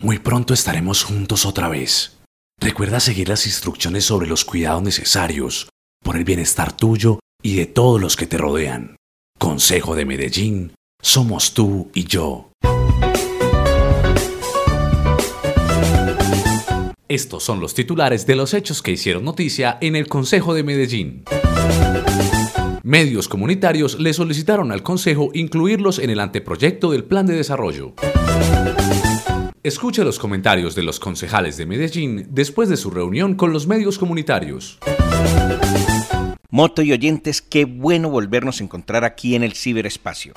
[0.00, 2.18] Muy pronto estaremos juntos otra vez.
[2.60, 5.68] Recuerda seguir las instrucciones sobre los cuidados necesarios
[6.04, 8.94] por el bienestar tuyo y de todos los que te rodean.
[9.40, 10.72] Consejo de Medellín,
[11.02, 12.52] somos tú y yo.
[17.08, 21.24] Estos son los titulares de los hechos que hicieron noticia en el Consejo de Medellín.
[22.84, 27.94] Medios comunitarios le solicitaron al Consejo incluirlos en el anteproyecto del Plan de Desarrollo.
[29.68, 33.98] Escuche los comentarios de los concejales de Medellín después de su reunión con los medios
[33.98, 34.78] comunitarios.
[36.48, 40.32] Moto y oyentes, qué bueno volvernos a encontrar aquí en el ciberespacio.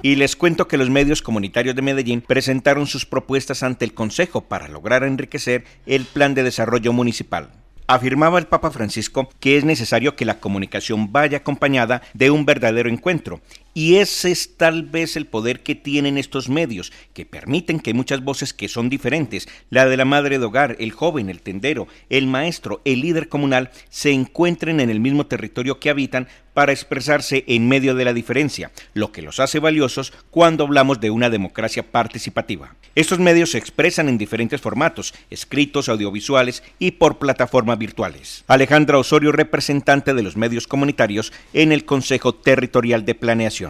[0.00, 4.42] Y les cuento que los medios comunitarios de Medellín presentaron sus propuestas ante el Consejo
[4.42, 7.50] para lograr enriquecer el plan de desarrollo municipal.
[7.88, 12.88] Afirmaba el Papa Francisco que es necesario que la comunicación vaya acompañada de un verdadero
[12.88, 13.40] encuentro
[13.74, 18.22] y ese es tal vez el poder que tienen estos medios, que permiten que muchas
[18.22, 22.26] voces que son diferentes, la de la madre de hogar, el joven, el tendero, el
[22.26, 27.68] maestro, el líder comunal, se encuentren en el mismo territorio que habitan para expresarse en
[27.68, 32.74] medio de la diferencia, lo que los hace valiosos cuando hablamos de una democracia participativa.
[32.94, 38.44] Estos medios se expresan en diferentes formatos, escritos, audiovisuales y por plataformas virtuales.
[38.48, 43.61] Alejandra Osorio, representante de los medios comunitarios en el Consejo Territorial de Planeación.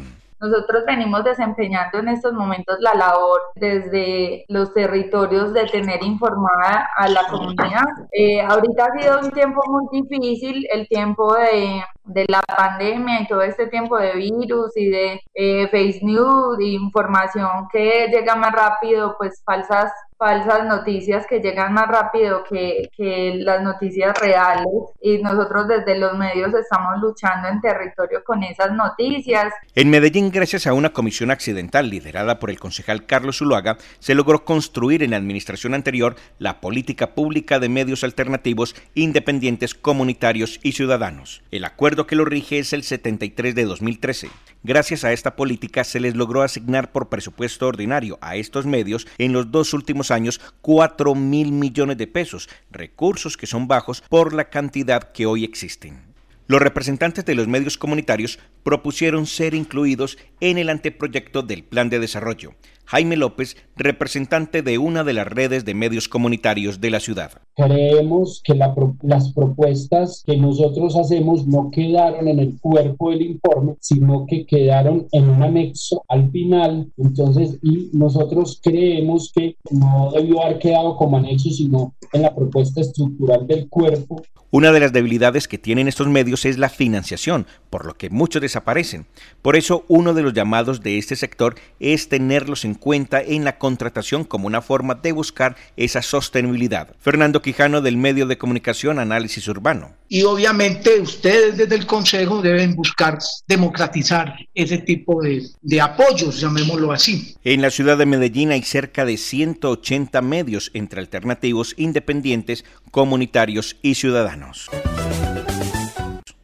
[0.42, 7.06] Nosotros venimos desempeñando en estos momentos la labor desde los territorios de tener informada a
[7.08, 7.84] la comunidad.
[8.10, 13.28] Eh, ahorita ha sido un tiempo muy difícil, el tiempo de, de, la pandemia y
[13.28, 18.50] todo este tiempo de virus y de eh, face news, de información que llega más
[18.50, 24.68] rápido, pues falsas falsas noticias que llegan más rápido que, que, las noticias reales
[25.00, 29.52] y nosotros desde los medios estamos luchando en territorio con esas noticias.
[29.74, 34.44] En Medellín, gracias a una comisión accidental liderada por el concejal Carlos Zuluaga, se logró
[34.44, 41.42] construir en la administración anterior la política pública de medios alternativos independientes, comunitarios y ciudadanos.
[41.50, 44.28] El acuerdo que lo rige es el 73 de 2013.
[44.62, 49.32] Gracias a esta política se les logró asignar por presupuesto ordinario a estos medios en
[49.32, 54.50] los dos últimos años 4 mil millones de pesos, recursos que son bajos por la
[54.50, 56.12] cantidad que hoy existen.
[56.46, 61.98] Los representantes de los medios comunitarios propusieron ser incluidos en el anteproyecto del Plan de
[61.98, 62.54] Desarrollo.
[62.84, 67.32] Jaime López, representante de una de las redes de medios comunitarios de la ciudad.
[67.56, 74.26] Creemos que las propuestas que nosotros hacemos no quedaron en el cuerpo del informe, sino
[74.26, 76.90] que quedaron en un anexo al final.
[76.98, 82.80] Entonces, y nosotros creemos que no debió haber quedado como anexo, sino en la propuesta
[82.80, 84.22] estructural del cuerpo.
[84.54, 88.42] Una de las debilidades que tienen estos medios es la financiación, por lo que muchos
[88.42, 89.06] desaparecen.
[89.40, 93.58] Por eso, uno de los llamados de este sector es tenerlos en cuenta en la
[93.58, 96.88] contratación como una forma de buscar esa sostenibilidad.
[97.00, 99.92] Fernando Quijano del medio de comunicación Análisis Urbano.
[100.08, 103.18] Y obviamente ustedes desde el Consejo deben buscar
[103.48, 107.34] democratizar ese tipo de, de apoyos, llamémoslo así.
[107.44, 113.94] En la ciudad de Medellín hay cerca de 180 medios entre alternativos, independientes, comunitarios y
[113.94, 114.68] ciudadanos.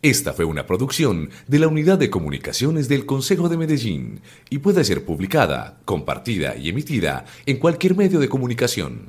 [0.00, 4.84] Esta fue una producción de la Unidad de Comunicaciones del Consejo de Medellín y puede
[4.84, 9.08] ser publicada, compartida y emitida en cualquier medio de comunicación.